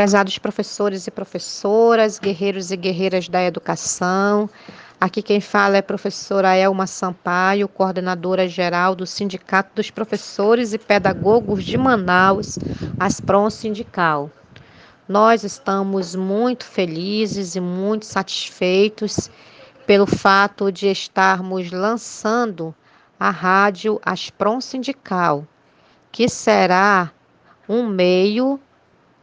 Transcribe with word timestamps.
Prezados 0.00 0.38
professores 0.38 1.06
e 1.06 1.10
professoras, 1.10 2.18
guerreiros 2.18 2.70
e 2.70 2.76
guerreiras 2.78 3.28
da 3.28 3.44
educação, 3.44 4.48
aqui 4.98 5.20
quem 5.20 5.42
fala 5.42 5.76
é 5.76 5.80
a 5.80 5.82
professora 5.82 6.56
Elma 6.56 6.86
Sampaio, 6.86 7.68
coordenadora 7.68 8.48
geral 8.48 8.94
do 8.94 9.04
Sindicato 9.04 9.72
dos 9.74 9.90
Professores 9.90 10.72
e 10.72 10.78
Pedagogos 10.78 11.62
de 11.62 11.76
Manaus, 11.76 12.58
Aspron 12.98 13.50
Sindical. 13.50 14.30
Nós 15.06 15.44
estamos 15.44 16.14
muito 16.14 16.64
felizes 16.64 17.54
e 17.54 17.60
muito 17.60 18.06
satisfeitos 18.06 19.28
pelo 19.86 20.06
fato 20.06 20.72
de 20.72 20.86
estarmos 20.86 21.70
lançando 21.70 22.74
a 23.18 23.28
rádio 23.28 24.00
Aspron 24.02 24.62
Sindical, 24.62 25.46
que 26.10 26.26
será 26.26 27.12
um 27.68 27.86
meio 27.86 28.58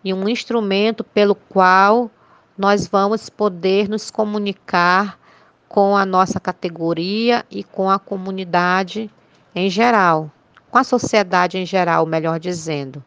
e 0.08 0.14
um 0.14 0.30
instrumento 0.30 1.04
pelo 1.04 1.36
qual 1.36 2.10
nós 2.58 2.88
vamos 2.88 3.30
poder 3.30 3.90
nos 3.90 4.10
comunicar 4.10 5.20
com 5.68 5.98
a 5.98 6.06
nossa 6.06 6.40
categoria 6.40 7.46
e 7.52 7.62
com 7.62 7.90
a 7.90 8.00
comunidade 8.00 9.12
em 9.54 9.70
geral, 9.70 10.32
com 10.72 10.78
a 10.78 10.84
sociedade 10.86 11.58
em 11.58 11.66
geral, 11.66 12.06
melhor 12.06 12.40
dizendo. 12.40 13.04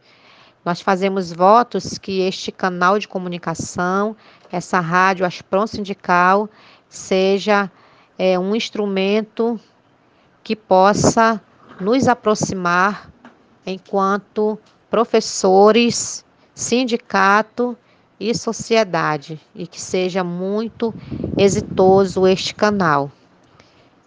Nós 0.62 0.82
fazemos 0.82 1.32
votos 1.32 1.96
que 1.96 2.20
este 2.20 2.52
canal 2.52 2.98
de 2.98 3.08
comunicação, 3.08 4.14
essa 4.52 4.78
rádio 4.78 5.24
Aspron 5.24 5.66
Sindical, 5.66 6.50
seja 6.86 7.72
é, 8.18 8.38
um 8.38 8.54
instrumento 8.54 9.58
que 10.44 10.54
possa 10.54 11.40
nos 11.80 12.06
aproximar 12.06 13.10
enquanto 13.64 14.58
professores 14.90 16.26
sindicato 16.60 17.76
e 18.18 18.34
sociedade 18.34 19.40
e 19.54 19.66
que 19.66 19.80
seja 19.80 20.22
muito 20.22 20.94
exitoso 21.36 22.26
este 22.26 22.54
canal. 22.54 23.10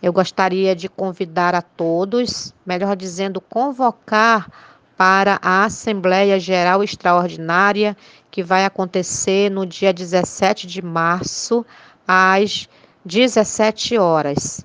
Eu 0.02 0.14
gostaria 0.14 0.76
de 0.76 0.88
convidar 0.88 1.56
a 1.56 1.62
todos, 1.62 2.54
melhor 2.66 2.96
dizendo, 2.96 3.42
convocar 3.42 4.52
para 4.96 5.40
a 5.42 5.66
Assembleia 5.66 6.40
Geral 6.40 6.84
Extraordinária 6.84 7.98
que 8.30 8.44
vai 8.44 8.66
acontecer 8.66 9.50
no 9.50 9.66
dia 9.66 9.92
17 9.92 10.68
de 10.68 10.82
março 10.82 11.66
às 12.08 12.70
17 13.04 13.98
horas. 13.98 14.64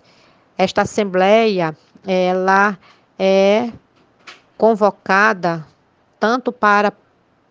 Esta 0.59 0.83
assembleia, 0.83 1.75
ela 2.07 2.79
é 3.19 3.73
convocada 4.59 5.65
tanto 6.21 6.53
para 6.53 6.93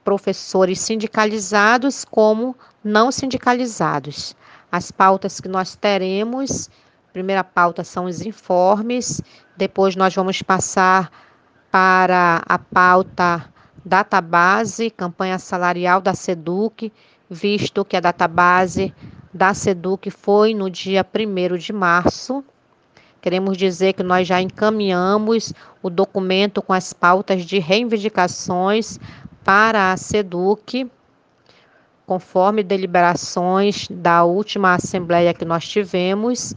professores 0.07 0.79
sindicalizados 0.79 2.05
como 2.05 2.55
não 2.81 3.11
sindicalizados. 3.11 4.37
As 4.71 4.89
pautas 4.89 5.41
que 5.41 5.49
nós 5.49 5.75
teremos, 5.75 6.69
primeira 7.11 7.43
pauta 7.43 7.83
são 7.83 8.05
os 8.05 8.21
informes, 8.21 9.21
depois 9.57 9.97
nós 9.97 10.15
vamos 10.15 10.41
passar 10.41 11.11
para 11.69 12.41
a 12.47 12.57
pauta 12.57 13.53
database, 13.83 14.89
campanha 14.89 15.37
salarial 15.37 15.99
da 15.99 16.13
SEDUC, 16.13 16.89
visto 17.29 17.83
que 17.83 17.97
a 17.97 17.99
database 17.99 18.95
da 19.33 19.53
SEDUC 19.53 20.09
foi 20.09 20.53
no 20.53 20.69
dia 20.69 21.05
1 21.05 21.57
de 21.57 21.73
março. 21.73 22.45
Queremos 23.19 23.57
dizer 23.57 23.91
que 23.91 24.03
nós 24.03 24.25
já 24.25 24.41
encaminhamos 24.41 25.51
o 25.83 25.89
documento 25.89 26.61
com 26.61 26.71
as 26.71 26.93
pautas 26.93 27.43
de 27.43 27.59
reivindicações 27.59 28.97
para 29.47 29.93
a 29.93 29.97
SEDUC, 29.97 30.91
conforme 32.05 32.61
deliberações 32.63 33.87
da 33.89 34.25
última 34.25 34.73
assembleia 34.73 35.33
que 35.33 35.45
nós 35.45 35.65
tivemos, 35.65 36.53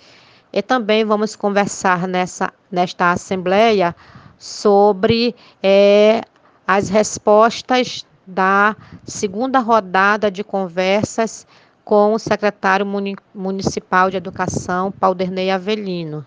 e 0.52 0.60
também 0.60 1.04
vamos 1.04 1.36
conversar 1.36 2.08
nessa, 2.08 2.52
nesta 2.68 3.12
assembleia 3.12 3.94
sobre 4.36 5.36
é, 5.62 6.22
as 6.66 6.88
respostas 6.88 8.04
da 8.26 8.74
segunda 9.04 9.60
rodada 9.60 10.28
de 10.28 10.42
conversas 10.42 11.46
com 11.84 12.14
o 12.14 12.18
secretário 12.18 12.84
municipal 13.32 14.10
de 14.10 14.16
Educação, 14.16 14.90
Pauderney 14.90 15.48
Avelino, 15.52 16.26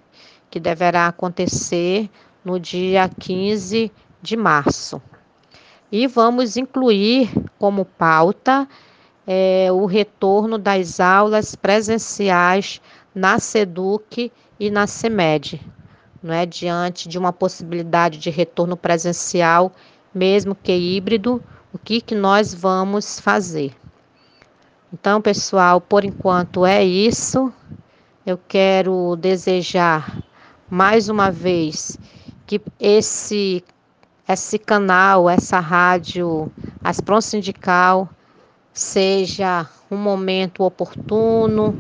que 0.49 0.61
deverá 0.61 1.07
acontecer 1.07 2.09
no 2.43 2.57
dia 2.57 3.09
15 3.19 3.91
de 4.21 4.37
março. 4.37 5.01
E 5.93 6.07
vamos 6.07 6.57
incluir 6.57 7.29
como 7.59 7.85
pauta 7.85 8.67
é, 9.27 9.67
o 9.71 9.85
retorno 9.85 10.57
das 10.57 10.99
aulas 10.99 11.55
presenciais 11.55 12.81
na 13.13 13.37
SEDUC 13.37 14.31
e 14.59 14.71
na 14.71 14.87
CEMED, 14.87 15.61
não 16.23 16.33
é? 16.33 16.47
diante 16.47 17.07
de 17.07 17.19
uma 17.19 17.31
possibilidade 17.31 18.17
de 18.17 18.31
retorno 18.31 18.75
presencial, 18.75 19.71
mesmo 20.11 20.55
que 20.55 20.73
híbrido, 20.73 21.43
o 21.71 21.77
que, 21.77 22.01
que 22.01 22.15
nós 22.15 22.55
vamos 22.55 23.19
fazer. 23.19 23.71
Então, 24.91 25.21
pessoal, 25.21 25.79
por 25.79 26.03
enquanto 26.03 26.65
é 26.65 26.83
isso. 26.83 27.53
Eu 28.25 28.39
quero 28.47 29.15
desejar 29.15 30.23
mais 30.67 31.07
uma 31.07 31.29
vez 31.29 31.99
que 32.47 32.59
esse 32.79 33.63
esse 34.27 34.57
canal, 34.57 35.29
essa 35.29 35.59
rádio 35.59 36.51
Aspron 36.83 37.21
Sindical 37.21 38.09
seja 38.73 39.67
um 39.91 39.97
momento 39.97 40.63
oportuno 40.63 41.75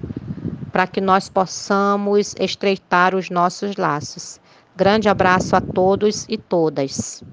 para 0.71 0.87
que 0.87 0.99
nós 0.99 1.29
possamos 1.29 2.35
estreitar 2.39 3.15
os 3.15 3.29
nossos 3.29 3.75
laços. 3.75 4.39
Grande 4.75 5.07
abraço 5.07 5.55
a 5.55 5.61
todos 5.61 6.25
e 6.27 6.37
todas. 6.37 7.23